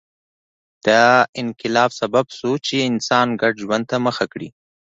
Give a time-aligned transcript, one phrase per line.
[0.85, 1.05] دا
[1.41, 4.49] انقلاب سبب شو چې انسان ګډ ژوند ته مخه کړي